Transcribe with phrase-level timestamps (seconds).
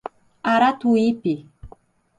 [0.53, 1.33] Aratuípe